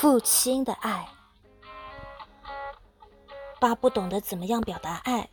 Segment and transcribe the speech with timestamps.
[0.00, 1.10] 父亲的爱，
[3.60, 5.28] 爸不懂得怎么样表达爱，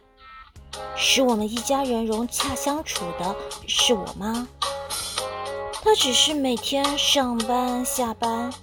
[0.93, 3.33] 使我们一家人融洽相处的
[3.65, 4.45] 是我妈。
[5.81, 8.53] 她只是每天上班下班，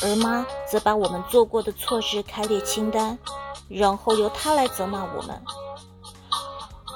[0.00, 3.18] 而妈则把我们做过的错事开列清单，
[3.68, 5.42] 然后由她来责骂我们。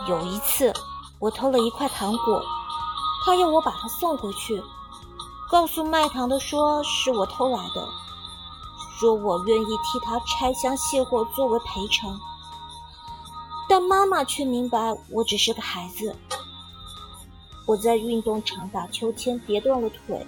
[0.07, 0.73] 有一次，
[1.19, 2.41] 我偷了一块糖果，
[3.27, 4.63] 她要我把它送回去，
[5.51, 7.89] 告诉卖糖的说是我偷来的。
[9.01, 12.21] 说我愿意替他拆箱卸货作为赔偿，
[13.67, 16.15] 但妈妈却明白我只是个孩子。
[17.67, 20.27] 我在运动场打秋千跌断了腿，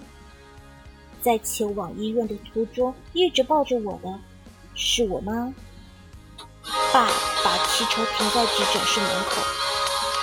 [1.20, 4.18] 在前往医院的途中一直抱着我的
[4.74, 5.52] 是我妈。
[6.94, 7.10] 爸
[7.44, 9.42] 把汽车停在急诊室门口，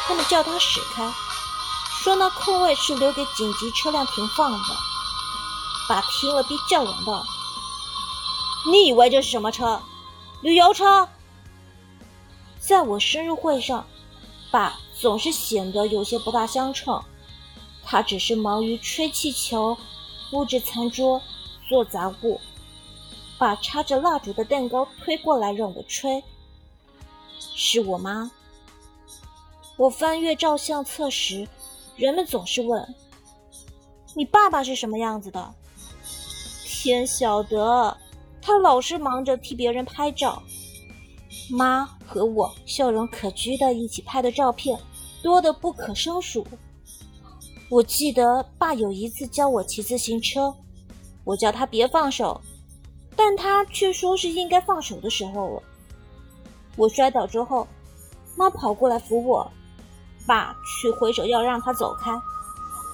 [0.08, 1.08] 他们叫他驶开，
[2.02, 4.58] 说那空位是留给紧急车辆停放的。
[5.88, 7.24] 爸听了便叫嚷道。
[8.68, 9.82] 你以为这是什么车？
[10.42, 11.08] 旅游车？
[12.60, 13.88] 在我生日会上，
[14.52, 17.02] 爸总是显得有些不大相称。
[17.84, 19.78] 他只是忙于吹气球、
[20.30, 21.22] 布置餐桌、
[21.68, 22.40] 做杂物，
[23.38, 26.24] 把插着蜡烛的蛋糕推过来让我吹。
[27.40, 28.30] 是我吗。
[29.78, 31.48] 我翻阅照相册时，
[31.96, 32.96] 人们总是问
[34.14, 35.54] ：“你爸爸是什么样子的？”
[36.68, 37.98] 天晓得。
[38.42, 40.42] 他老是忙着替别人拍照，
[41.50, 44.80] 妈和我笑容可掬的一起拍的照片
[45.22, 46.46] 多得不可胜数。
[47.70, 50.54] 我记得爸有一次教我骑自行车，
[51.24, 52.42] 我叫他别放手，
[53.16, 55.64] 但他却说是应该放手的时候了。
[56.76, 57.68] 我摔倒之后，
[58.36, 59.52] 妈跑过来扶我，
[60.26, 62.12] 爸却挥手要让他走开。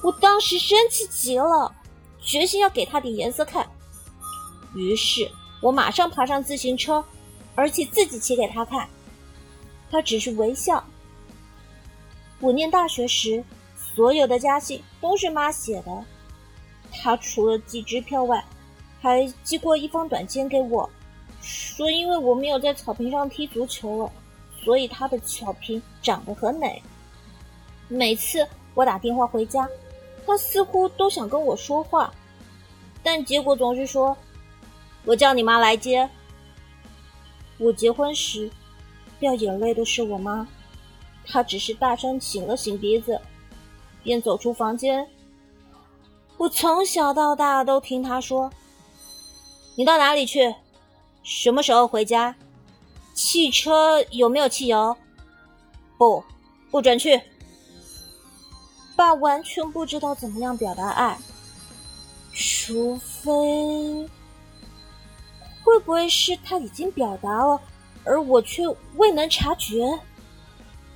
[0.04, 1.74] 我当时生气极了，
[2.20, 3.66] 决心要给他点颜色看。
[4.76, 5.32] 于是
[5.62, 7.04] 我马上爬上自行车，
[7.56, 8.88] 而且自己骑给他看。
[9.90, 10.84] 他只是微笑。
[12.42, 13.42] 我念大学时，
[13.78, 16.06] 所有的家信都是妈写的。
[16.92, 18.44] 她除了寄支票外，
[19.02, 20.90] 还寄过一封短信给我，
[21.42, 24.12] 说因为我没有在草坪上踢足球了，
[24.62, 26.84] 所以她的草坪长得很美。
[27.88, 29.68] 每次我打电话回家，
[30.26, 32.14] 她似乎都想跟我说话，
[33.02, 34.16] 但结果总是说。
[35.06, 36.10] 我叫你妈来接。
[37.58, 38.50] 我结婚时
[39.20, 40.48] 掉眼泪的是我妈，
[41.26, 43.22] 她只是大声擤了擤鼻子，
[44.04, 45.08] 便走出房间。
[46.38, 48.52] 我从小到大都听她说
[49.78, 50.54] ：“你到哪里去？
[51.24, 52.36] 什么时候回家？
[53.14, 54.98] 汽车有没有汽油？
[55.98, 56.24] 不，
[56.70, 57.22] 不准去。”
[58.98, 61.18] 爸完全不知道怎么样表达爱，
[62.34, 64.10] 除非。
[65.86, 67.62] 不会是他已经表达了，
[68.04, 68.64] 而我却
[68.96, 69.76] 未能察觉？